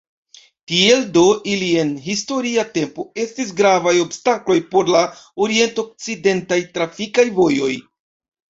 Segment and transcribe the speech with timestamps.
[0.69, 1.25] Tiel do
[1.55, 5.05] ili en historia tempo estis gravaj obstakloj por la
[5.47, 7.73] orient-okcidentaj trafikaj vojoj.